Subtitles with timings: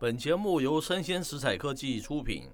[0.00, 2.44] 本节目由生鲜食材科技出品，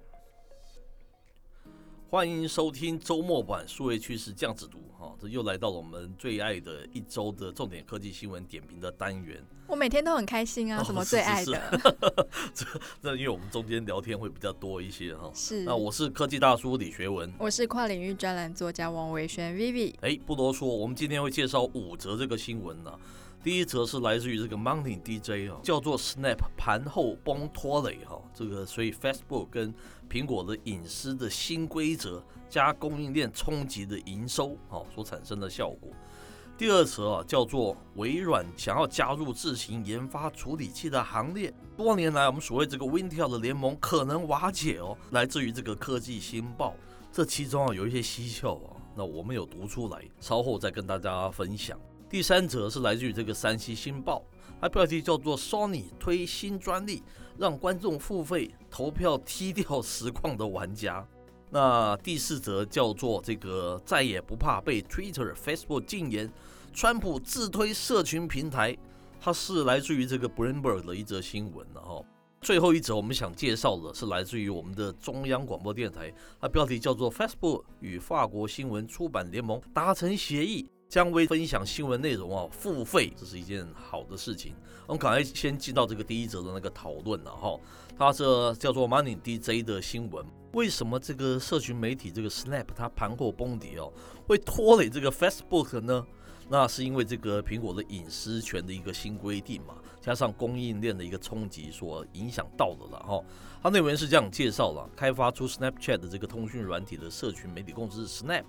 [2.09, 4.79] 欢迎收听周末版数位趋势酱子读。
[4.99, 9.41] 哈，这又来到了我们最爱的一周的重点科技新闻点评的单元。
[9.65, 12.27] 我每天都很开心啊，什么最爱的？
[13.01, 15.31] 这因为我们中间聊天会比较多一些哈。
[15.33, 15.63] 是。
[15.63, 19.95] 那我是科技大叔李学文，我是跨领域专栏作家王维轩 Vivi。
[20.01, 22.99] 哎，不多说，我们今天会介绍五则这个新闻呢、啊。
[23.47, 29.73] 第一则是来自于这个 Morning DJ 啊，叫做 Snap 盘后崩拖累哈，这个所以 Facebook 跟
[30.09, 35.89] 苹果的隐私的新规则加供应链冲击的营收啊所产生的效果。
[36.57, 46.75] 第二则啊叫做微软想要加入自行研发处理器的行列，多年来我们所谓这个 Wintel 的联盟可能瓦解哦，来自于这个科技新报，
[47.13, 51.79] 这其中啊有一些蹊跷啊，那我们有读出来，稍后再跟大家分享。
[52.09, 54.23] 第三则是来自于这个山西新报，
[54.61, 57.03] 它标题叫做 “Sony 推新专利，
[57.37, 61.05] 让观众付费投票踢掉实况的玩家”。
[61.51, 66.31] 那第四则叫做这个再也不怕被 Twitter、Facebook 禁言，
[66.73, 68.77] 川普自推社群平台，
[69.19, 71.67] 它是来自于这个 Bloomberg 的一则新闻。
[71.73, 72.05] 然后
[72.39, 80.69] 最后一则我们想介绍的是来自于我们的中央广播电台，它标题叫做 “Facebook 与法国新闻出版联盟达成协议”。
[80.89, 84.53] 将为分享新闻内容啊付费，这是一件好的事情。
[84.85, 87.59] 我们赶快先进到这个第一则的那个讨论了哈。
[87.97, 93.91] 它这叫做 Money DJ 的新闻，为什么这个社群媒体这个 Snap 它盘后崩跌哦，
[94.27, 96.05] 会拖累这个 Facebook 呢？
[96.49, 103.21] 那是因为这个苹果的隐私权的一个新规定嘛，加上供应链的一个冲击所影响到的了哈。
[103.61, 108.45] 它内文是这样介绍了，开发出 Snapchat 的这个通讯软体的社群媒体公司 Snap。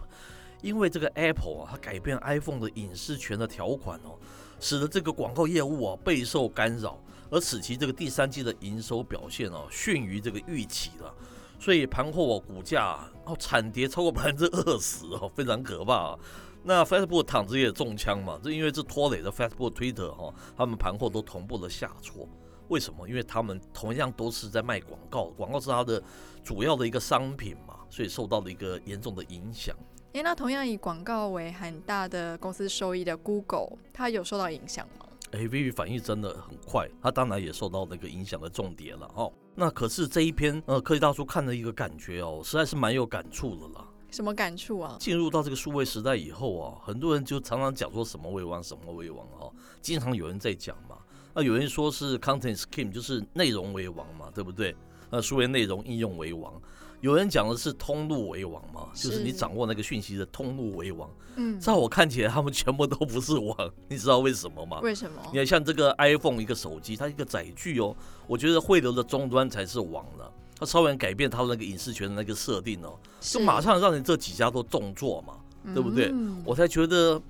[0.62, 4.18] 因为这个 Apple 啊，它改变 iPhone 的隐私权的条款哦，
[4.60, 6.98] 使得这个广告业务啊备受干扰，
[7.30, 11.14] 而使其这个第三季的营收表现哦逊于这个预期了，
[11.58, 16.18] 所以盘后哦股价哦惨跌超过百分之二十哦，非常可怕啊。
[16.64, 22.28] 那 Facebook 躺着也中枪嘛，这因为这拖累的 Facebook、Twitter 哈，他们盘后都同步的下挫。
[22.66, 23.08] 为什么？
[23.08, 26.02] 因为他们同样都是在卖广告，广告是它的
[26.44, 29.74] 主要的一个商品嘛，所以受到了一个严重的影响。
[30.18, 35.06] 诶，那同样以广告为很大的公司收益的 Google，它有受到影响吗？
[35.30, 39.32] 诶，Vivi 反应真的很快，它当然也受到那个影响的重点了哦。
[39.54, 43.86] 那可是这一篇呃，科技大叔看了一个感觉哦，实在是蛮有感触的啦。
[44.10, 44.96] 什么感触啊？
[44.98, 50.98] 进入到这个数位时代以后啊，很多人就常常讲说什么为王，什么为王哦，经常有人在讲嘛。
[51.32, 54.74] 那有人说是 Content King，就是内容为王嘛，对不对？
[55.10, 56.60] 那数位内容应用为王。
[57.00, 61.08] 有人讲的是通路为王嘛，就是你掌握那个讯息的通路为王。
[61.36, 63.56] 嗯，在我看起来，他们全部都不是王。
[63.88, 64.80] 你知道为什么吗？
[64.80, 65.22] 为什么？
[65.32, 67.94] 你看，像这个 iPhone 一个手机，它一个载具哦，
[68.26, 70.24] 我觉得汇流的终端才是王呢。
[70.58, 75.34] 它稍微改变它的那个隐私权的那个设定哦，就马上让你这几家都重做嘛，
[75.72, 76.10] 对不对？
[76.12, 77.22] 嗯，我才觉得，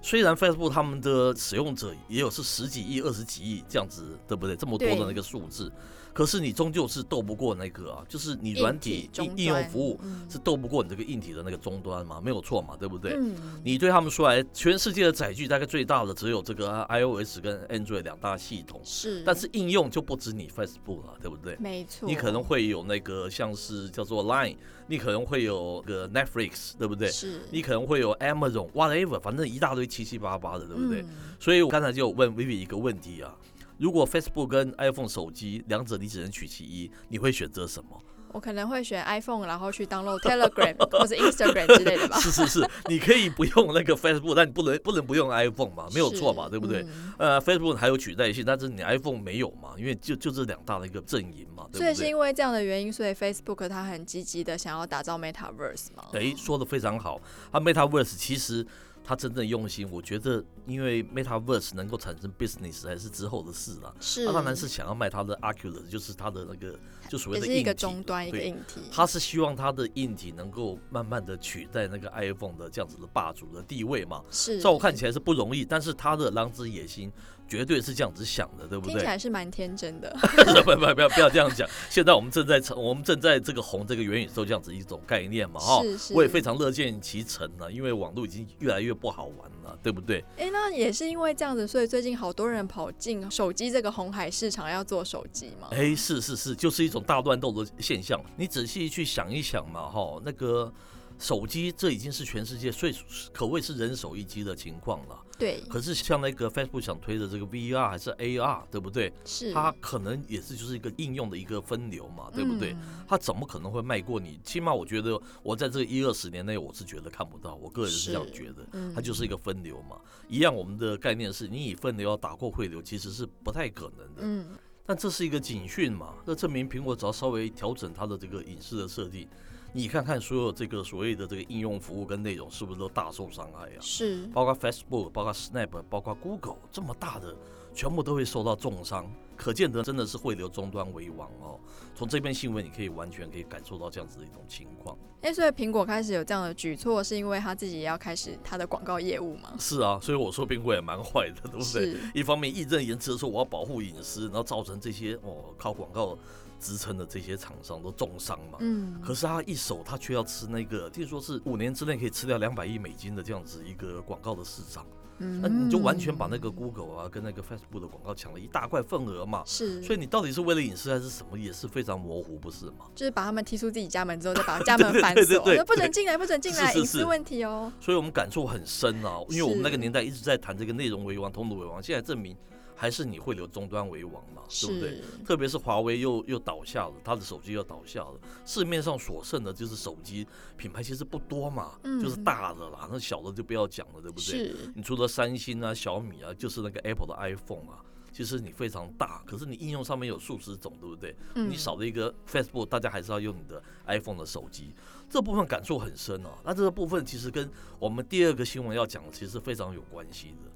[0.00, 4.56] 虽然 Facebook 他们的使用者也有是十几亿、二十几亿这样子，对不对？
[4.56, 5.70] 这么多的那个数字。
[6.12, 13.14] 可是你终究是斗不过那个啊，就是你软体应应用服务是斗不过你这个硬体的那个终端嘛，没有错嘛，对不对？
[13.16, 13.34] 嗯、
[13.64, 21.56] 你对他们说来，全世界的载具大概最大的只有这个 iOS 跟 Android 两大系统，是，但是应用就不止你 Facebook 了，对不对？
[21.58, 24.56] 没错，你可能会有那个像是叫做 Line，
[24.86, 27.08] 你可能会有个 Netflix，对不对？
[27.08, 31.00] 是，你可能会有 Amazon，whatever，反正一大堆七七八八的，对不对？
[31.02, 31.08] 嗯、
[31.40, 33.34] 所以我刚才就问 Vivi 一个问题啊。
[33.82, 38.00] 如果 Facebook 跟 iPhone 手机两者你只能取其一，你会选择什么？
[38.32, 42.16] 我可能会选 iPhone，然后去 download Telegram 或者 Instagram 之类的吧。
[42.20, 46.48] 是是是，你可以不用那个 Facebook，但你不能不能不用 iPhone 嘛，没有错吧？
[46.48, 46.82] 对不对？
[47.18, 49.70] 嗯、呃，Facebook 还有取代性，但是你 iPhone 没有嘛？
[49.76, 51.80] 因为就就这两大的一个阵营嘛，对不对？
[51.80, 56.04] 所以是因为这样的原因，所以 Facebook 它很积极的想要打造 Metaverse 嘛？
[56.12, 58.64] 诶，说的非常好，它 Metaverse 其实。
[59.04, 63.94] 他真正用心，我觉得，因为 Metaverse 能够产生 business 还是之后的事了。
[64.00, 66.78] 是，他当然是想要卖他的 Oculus，就是他的那个，
[67.12, 67.60] 就所谓的硬体。
[67.60, 68.80] 一个终端，一个硬体。
[68.90, 74.22] 他是希望他的硬体能够慢慢的取代那个 iPhone 的这样子的霸主的地位嘛。
[74.30, 77.12] 是，在我看起来是不容易，但是他的狼子野心。
[77.48, 78.92] 绝对是这样子想的，对不对？
[78.92, 80.10] 听起来是蛮天真的。
[80.64, 81.68] 不不不要不要这样讲。
[81.90, 85.82] 现在我们正在成我们正在这个红这个元宇宙这样子一种概念嘛，哈。
[85.82, 86.14] 是是。
[86.14, 90.24] 我也非常乐见其成呢，因为网络已经越来越不好玩了，对不对？
[90.38, 95.68] 哎，那也是因为这样子，所以最近好多人跑进手机这个红海市场要做手机嘛。
[95.72, 98.22] 哎，是是是，就是一种大乱斗的现象。
[98.36, 100.72] 你仔细去想一想嘛，哈，那个。
[101.18, 102.92] 手机这已经是全世界最
[103.32, 105.16] 可谓是人手一机的情况了。
[105.38, 105.60] 对。
[105.68, 109.12] 可是像那个 Facebook 想推的这个 VR 还是 AR，对不对？
[109.24, 109.52] 是。
[109.52, 112.72] 它可能也是就是一个应用的一个分流嘛，对不对？
[112.72, 114.40] 嗯、它怎么可能会卖过你？
[114.42, 117.54] 起码我觉得我在这一二十年内，我是觉得看不到。
[117.54, 120.00] 我个人是这样觉得，它就是一个分流嘛。
[120.28, 124.22] 一样，我们的概念是你以分流要打过汇流，其实是不太可能的。
[124.22, 124.46] 嗯。
[124.84, 126.14] 但这是一个警讯嘛？
[126.24, 129.28] 那证明苹果只要稍微调整它的这个隐私的设定。
[129.72, 133.80] 你看看所有这个所谓的这个应用服务跟内容是不是都大受伤害啊？
[133.80, 137.34] 是，包括 Facebook，包括 Snap，包括 Google，这么大的，
[137.74, 139.10] 全部都会受到重伤。
[139.42, 141.58] 可见得真的是汇流终端为王哦。
[141.96, 144.96] 从这篇新闻你可以完全可以感受到这样子的一种情况。
[145.22, 149.54] 哎，所以苹果开始有这样的举措，是因为他自己也要开始他的广告业务吗？
[149.58, 151.96] 是啊，所以我说苹果也蛮坏的，对不对？
[152.14, 156.16] 一方面义正言辞的说我要保护隐私，然后造成这些哦靠广告。
[156.62, 165.01] 支撑的这些厂商都重伤嘛，嗯，可是他一手他却要吃那个，听说是五年之内可以吃掉两百亿美金的这样子一个广告的市场，嗯，
[165.40, 172.86] 那你就完全把那个 Google 啊跟那个 Facebook 的广告抢了一大块份额嘛，是，所以你到底是为了隐私还是什么，也是非常模糊，不是吗？
[172.94, 177.72] 就是把他们踢出自己家门之后，再把 家门反锁，那不准进来，不准进来，隐私问题哦。
[177.80, 182.36] 所以我们感触很深啊，因为我们那个年代一直在谈这个内容为王，通路为王，现在证明。
[182.82, 185.00] 还是你会留终端为王嘛，对不对？
[185.24, 190.26] 特别是华为又又倒下了，他的手机又倒下了，市面上所剩的就是手机
[190.56, 194.24] 品牌其实不多嘛，嗯、就是大的啦，那小的就不要讲了，对不对？
[194.24, 197.78] 是你除了三星啊、小米啊，就是那个 Apple 的 iPhone 啊，
[198.12, 201.14] 其实你非常大，可是你应用上面有数十种，对不对？
[201.36, 204.74] 嗯、你少了一个 Facebook，大家还是要用你的 iPhone 的手机，
[205.08, 206.38] 这部分感触很深哦、啊。
[206.46, 207.48] 那这个部分其实跟
[207.78, 210.50] 我们第二个新闻要讲的其实非常有关系的。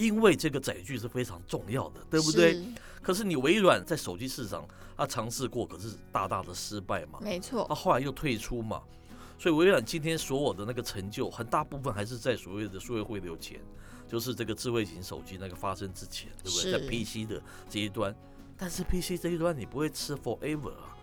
[0.00, 2.54] 因为这个载具是非常重要的，对不对？
[2.54, 2.64] 是。
[3.02, 4.66] 可是你微软在手机市场，
[4.96, 7.18] 它尝试过，可是大大的失败嘛。
[7.20, 7.66] 没错。
[7.68, 8.80] 它后来又退出嘛，
[9.38, 13.60] 所以微软今天所有的那个成就，很大部分还是在所谓的数位汇流前，
[14.08, 16.72] 就是这个智慧型手机那个发生之前，对不对？
[16.72, 18.16] 在 PC 的这一端，
[18.56, 20.96] 但是 PC 这一端你不会吃 forever 啊。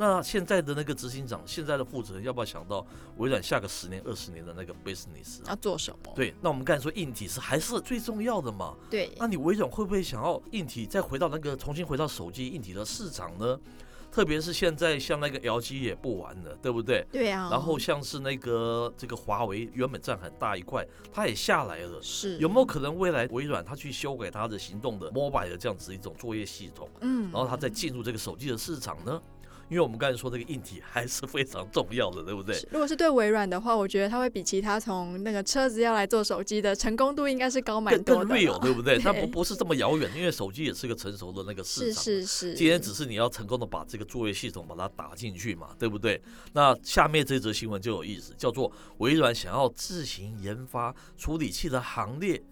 [0.00, 2.86] 那现在的那个执行长，现在的负责人，要不要想到
[3.16, 6.12] 微软下个十年、二十年的那个 business 要做什么？
[6.14, 8.76] 对，那我们刚才说硬体是还是最重要的嘛？
[8.88, 13.58] 对，那你微软会不会想要硬体再回到那个重新回到手机硬体的市场呢？
[14.10, 17.04] 特别是现在像那个 LG 也不玩了，对不对？
[17.12, 17.48] 对啊。
[17.50, 22.00] 然后像是那个这个华为原本占很大一块，它也下来了。
[22.00, 22.38] 是。
[22.38, 26.88] 有没有可能未来微软它去修改它的行动的 mobile 的这样子一种作业系统？
[27.00, 27.24] 嗯。
[27.30, 29.20] 然后它再进入这个手机的市场呢？
[29.68, 32.56] 因为我们刚才说这个硬体还是非常重要的，对不对？
[32.70, 38.24] 如果是对微软的话，我觉得它会比其他从那个车子要来做手机的成功度应该是高蛮多的。
[38.24, 38.98] 更 real，对不对？
[38.98, 42.02] 它不不是这么遥远，因为手机也是个成熟的那个市场。
[42.02, 42.54] 是是是。
[42.54, 46.20] 今天只是你要成功的把这个作业系统把它打进去嘛，对不对？
[46.52, 52.42] 那下面这则新闻就有意思，叫做微软想要自行研发处理器的行列，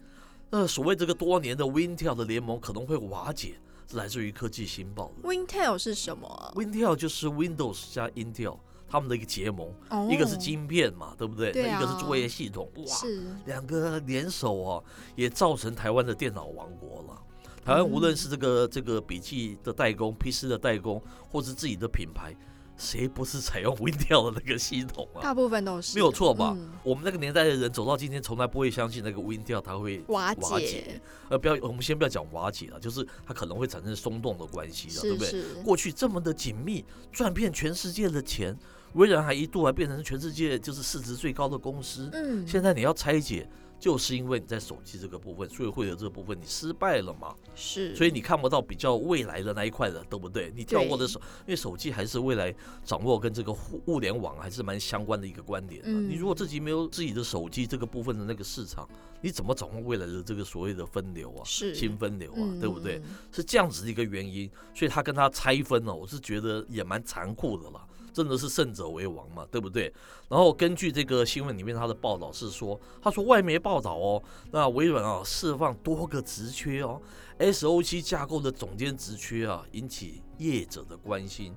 [0.50, 3.54] 那所谓这个多年的 Wintel 的联盟可能会瓦解。
[3.88, 5.28] 是来自于科技新报的。
[5.28, 11.50] Wintel 是什么啊？Wintel 就是 Windows 加 Intel 他们的一个结盟，oh, 一个是晶片嘛，对不对？
[11.52, 11.78] 对啊。
[11.78, 14.82] 那一个是作业系统，哇，是两个联手啊，
[15.16, 17.22] 也造成台湾的电脑王国了。
[17.64, 22.32] 台湾无论是这个、嗯、这个笔记的代工、PC 的代工，或是自己的品牌。
[22.76, 25.22] 谁不是采用的那个系统啊？
[25.22, 26.54] 大部分都是，没有错吧？
[26.56, 30.40] 嗯、我们那个年代的人走到今天，从来不会相信那个 Wintel 它会瓦解。
[30.42, 35.42] 瓦解呃，不要，我们先不要讲瓦解了，就是它可能会产生松动的关系了，对不对？
[35.64, 38.56] 过去这么的紧密，赚遍全世界的钱，
[38.92, 42.10] 微软还一度还变成全世界就是市值最高的公司。
[42.12, 43.48] 嗯，现在你要拆解。
[43.78, 47.34] 就是因为你在手机这个部分，所以会有这个部分你失败了嘛？
[47.54, 50.52] 是，所以你看不到比较未来的那一块的，对不对？
[50.56, 52.54] 你跳过的手，因为手机还是未来
[52.84, 55.82] 掌握跟这个互物联网还是蛮相关的一个观点。
[55.84, 58.88] 嗯，你如果自己没有自己的手机这个部分的那个市场，
[59.20, 61.42] 你怎么掌握未来的这个所谓的分流啊？
[61.44, 63.00] 是，新分流啊，嗯、对不对？
[63.30, 67.86] 是这样子的一个原因，所以他跟他拆分了，我是觉得也蛮残酷的啦。
[68.16, 69.92] 真的是胜者为王嘛，对不对？
[70.26, 76.98] 然后根据这个新闻里面他的报道是说，他说外媒报道哦，那微软啊释放多个职缺哦
[77.38, 81.54] ，SOC 架构的总监职缺啊引起业者的关心，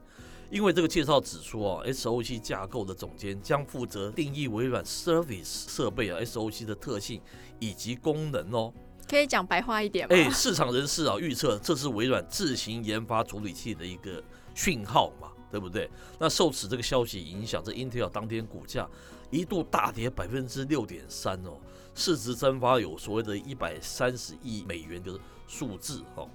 [0.52, 7.22] 因为这个介绍指出啊，SOC 架构的总监将负责定义微软 Surface 设备啊 SOC 的特性
[7.60, 8.74] 以及功能哦。
[9.08, 10.14] 可以讲白话一点吗？
[10.14, 14.22] 哎，市场人士啊预测这是微软自行研发处理器的一个
[14.54, 15.30] 讯号嘛。
[15.52, 15.90] 对不对？
[16.20, 18.88] 那受此这个消息影响，这 Intel 当天股价
[19.30, 21.58] 一度大跌百分之六点三哦，
[21.96, 26.28] 市值蒸发有所谓的一百三十亿美元的数字哦。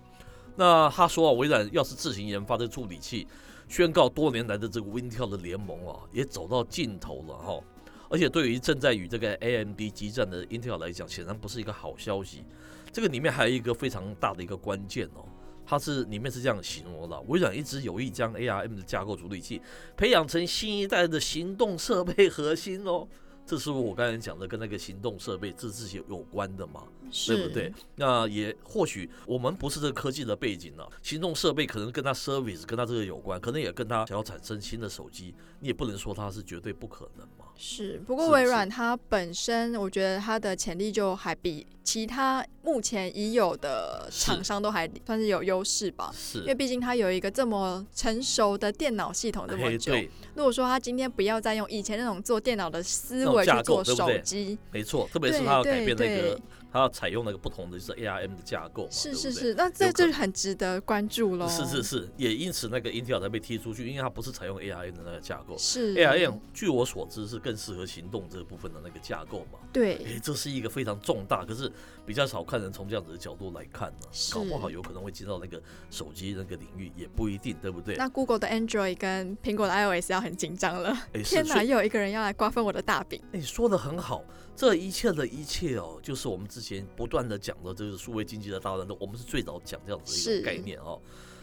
[0.57, 3.27] 那他说啊，微软要是自行研发的处理器，
[3.69, 7.61] 宣告多年来的这个 Wintel 的联盟啊，也走到尽头了哈。
[8.09, 12.45] 而且对于正在与这个 AMD 激战的 Intel 来讲，显然不是一个好消息。
[12.93, 15.27] 这个里面还有一个非常大的一个关键哦，
[15.67, 19.61] 它是里面是这样形容的：微软一直有意将 ARM 的架构处理器
[19.97, 23.07] 培养成新一代的行动设备核心哦。
[23.47, 26.85] 这是不是我刚才讲的跟那个行动设备这这些有关的嘛？
[27.27, 27.71] 对不对？
[27.97, 37.45] 那也或许我们不是这个科技的背景了、啊，行动设备可能跟它 service 跟它这个有关，可能也跟它想要产生新的手机，你也不能说它是绝对不可能嘛。
[37.55, 46.11] 是，不过微软它本身，我觉得它的潜力就还比其他目前已有的厂商都还算是有优势吧。
[46.17, 49.95] 是，因为毕竟它有一个这么成熟的电脑系统这么久。
[50.35, 56.41] 如果说它今天不要再用以前那种做电脑的思维去做手机，没错，特别是它要改变那个。
[56.73, 61.47] 它要采用那个不同的就是 ARM 的架构嘛，是是是，那这这就很值得关注喽。
[61.47, 65.57] 是是是，也因此那个 Intel 才被踢出去，因为它不是采用 ARM 的那个架构。
[65.57, 69.61] 是 ARM，据我所知是更适合行动这个部分的那个架构嘛。
[69.73, 71.71] 对，哎，这是一个非常重大，可是
[72.07, 74.07] 比较少看人从这样子的角度来看呢。
[74.33, 77.97] 搞不好有可能会进到那个手机那个领域，也不一定，对不对？
[77.97, 80.97] 那 Google 的 Android 跟苹果的 iOS 要很紧张了。
[81.13, 83.23] 哎，天哪，又有一个人要来瓜分我的大饼。
[83.33, 84.23] 哎，说的很好。
[84.57, 91.01] 这一切的一切哦，就是我们之前不断的讲的，这个数位经济的大乱斗，我们是最早讲这样子的一个概念哦。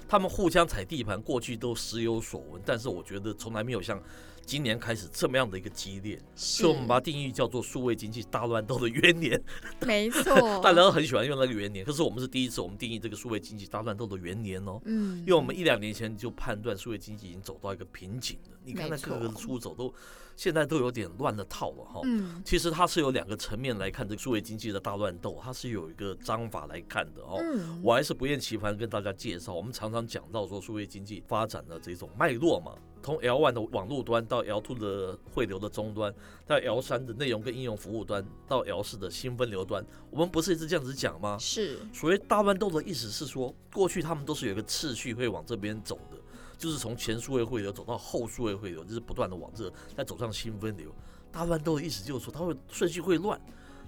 [0.07, 4.01] 他们互相踩地盘，过去都时有所闻，但是我觉得从来没有像
[4.45, 9.41] 今年开始这么样的一个激烈，所以我们把它定义叫做数位经济大乱斗的元年。
[9.85, 10.23] 没错，
[10.61, 14.81] 大家都很喜欢用那个元年，可是我们是第一次，我们定义这个数位经济大乱斗的元年哦。
[14.85, 18.57] 嗯，因为我们一两年前就判断数位经济已经走到一个瓶颈了。
[18.63, 19.93] 你看那各个出走都。
[20.37, 27.37] 现在都有点乱了套了哈，嗯，其实它是有两个层面来看这个数位经济的大乱斗，它是有一个章法来看的哦。
[27.43, 36.13] 嗯我还是不厌其烦跟大家介绍，我们常常讲到说数位经济发展的这种脉络嘛，从 L1 的网络端到 L2 的汇流的终端，
[36.45, 41.37] 到 L 三的内容跟应用服务端，到 L 四的新分流端，我们不是一直这样子讲吗？
[41.39, 41.79] 是。
[41.91, 46.17] 所谓大乱斗的意思是说，过去他们都是有一个次序会往这边走的。
[46.57, 50.93] 就是从前数位汇流走到后数位汇流，就是不断的往这再走上新分流。
[51.31, 53.41] 大乱斗的意思就是说，它会顺序会乱。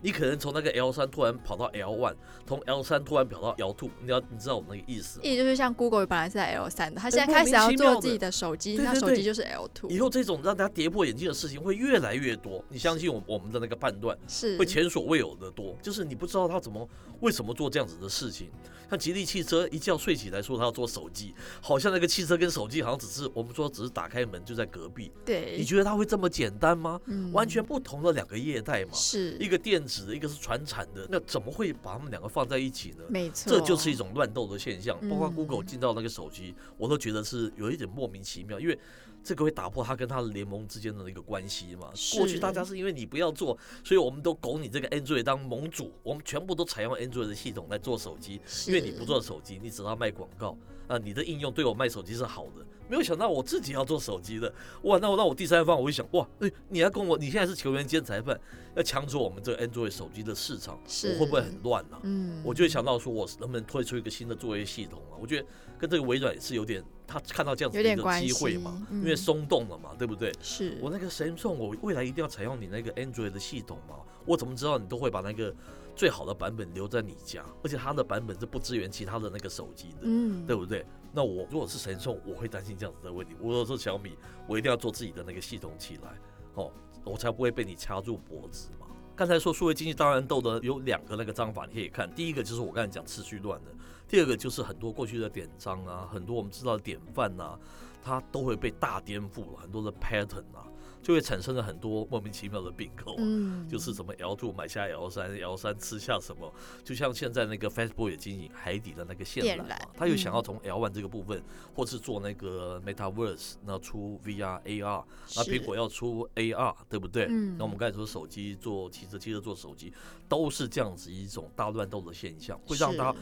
[0.03, 2.13] 你可能从那个 L 三突然跑到 L one，
[2.45, 5.19] 从 L 三突然跑到 L two，你要你知道我们那个意思？
[5.23, 9.89] 意思就是像 Google 本来是在 L 三的，它现在开始要做自己的手机，那手机就是 L two。
[9.89, 16.87] 以后这种让大家跌破眼镜的事情会越来越多，你相信我我们的那个判断是会前所未有的多，就是你不知道他怎么
[17.21, 18.49] 为什么做这样子的事情。
[18.89, 25.11] 像吉利汽车一觉睡起来说他要做手机，好像那个汽车跟手机好像只是我们说只是打开门就在隔壁。
[25.25, 26.99] 对，你觉得他会这么简单吗？
[27.05, 30.63] 嗯，完全不同的两个业态嘛，是一个电子的，一个是传。
[30.65, 33.03] 产的那怎么会把他们两个放在一起呢？
[33.09, 34.97] 没错，这就是一种乱斗的现象。
[35.09, 38.79] 包括 Google 进到那个手机，我都觉得是有一点莫名其妙，因为
[39.21, 41.91] 这个会打破他跟他的联盟之间的一个关系嘛。
[42.17, 50.57] 过去大家是因为你不要做，所以我们都拱你这个 Android 当盟主，我们全部都采用 Android 的系统来做手机，因为你不做手机，你只要卖广告
[50.93, 52.65] 啊，你的应用对我卖手机是好的。
[52.89, 54.99] 没有想到我自己要做手机的，哇！
[54.99, 58.39] 那我那我第三方，我就想，哇，哎，你要跟我，你现在是球员兼裁判，
[58.75, 61.97] 要抢走我们这个 Android 手机的市场，我会不会很乱呢？
[62.03, 65.17] 嗯，我就会想到说，我能不能推出一个新的作业系统啊？
[65.19, 65.47] 我觉得
[65.79, 70.31] 跟这个微软也是有点，他看到这样子的一个机会嘛，因为松动了嘛，对不对？
[70.41, 73.95] 是我那个 Samsung，我未来一定要采用你那个 Android 的系统嘛？
[74.25, 75.55] 我怎么知道你都会把那个
[75.95, 80.85] 最好的版本留在你家，而且它的版本是不支援其他的那个手机的，嗯，对不对？
[81.11, 83.35] 那我如果是神送，我会担心这样子的问题。
[83.39, 86.17] 我如果是小米，我一定要做自己的那个系统起来，
[86.55, 86.71] 哦，
[87.03, 88.87] 我才不会被你掐住脖子嘛。
[89.15, 92.11] 刚才说数位经济当然斗的有两个那个章法，你可以看。
[92.15, 93.69] 第一个就是我刚才讲次序乱的，
[94.07, 97.59] 第二个就是很多过去的典章啊，很多我们知道的典范啊，
[98.03, 100.65] 它都会被大颠覆了，很多的 pattern 啊。
[101.03, 106.51] 就会产生了很多莫名其妙的并购，嗯，就是什么 L two 买下 L 三，L 三吃下什么，
[106.83, 111.43] 就像现在那个 Facebook 也经营海底的那个线缆嘛，他又想要从 L one 这个部分，
[111.75, 115.03] 或是做那个 Metaverse，那出 VR AR，
[115.35, 117.27] 那苹果要出 AR，对不对？
[117.57, 119.93] 那我们刚才说手机做汽车，汽车做手机，
[120.29, 123.13] 都是这样子一种大乱斗的现象，会让他。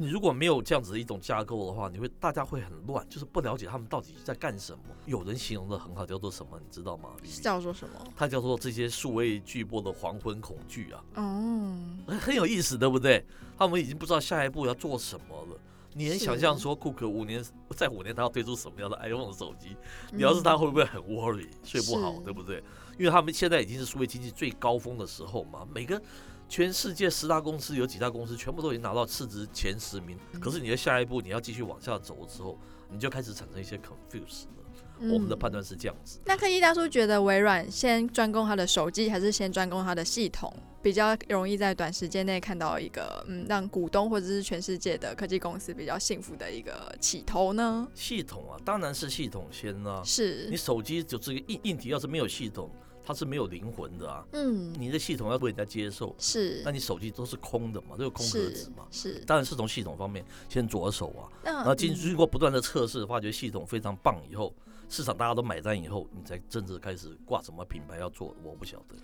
[0.00, 4.80] 你如果没有这样子的一种架构的话，你会大家会很乱，就是不了解他们到底在干什么。
[5.06, 7.10] 有人形容的很好，叫做什么，你知道吗？
[7.42, 7.94] 叫做什么？
[8.14, 11.04] 它叫做这些数位巨波的黄昏恐惧啊。
[11.14, 11.78] 哦，
[12.20, 13.24] 很有意思，对不对？
[13.58, 15.58] 他们已经不知道下一步要做什么了。
[15.94, 19.74] 你能想象说，库克五年在五年他要推出什么样的 iPhone 手机？
[20.12, 22.62] 你要是他会不会很 worry，睡不好，对不对？
[22.98, 26.00] 因为他们现在已经是数位经济最高峰的时候嘛，每个。
[26.48, 32.58] 全世界十大公司有几大公司全部都已经拿到市值前十名，可是你的下一步你要继续往下走之后，
[32.90, 34.62] 你就开始产生一些 confuse 了。
[34.98, 36.18] 嗯、我们的判断是这样子。
[36.24, 40.50] 那科技大叔觉得微软先专攻它的手机，还是先专攻它的系统，
[40.80, 47.86] 比较容易在短时间内看到一个嗯，让股东或者是全世界的科技公司比较幸福的一个起头呢？
[47.94, 50.02] 系统啊，当然是系统先啦、啊。
[50.02, 52.70] 是你手机就是一个硬硬体，要是没有系统，
[53.06, 54.26] 它是没有灵魂的啊。
[54.32, 56.60] 嗯，你的系统要被人家接受，是。
[56.64, 58.84] 那你手机都是空的嘛，都有空壳子嘛。
[58.90, 59.14] 是。
[59.14, 61.30] 是当然是从系统方面先着手啊。
[61.44, 64.52] 那然后经经过不断的测试，发觉系统非常棒以后。
[64.88, 68.94] 市场大家都买单以后，你才真正开始挂什么品牌要做，我不晓得。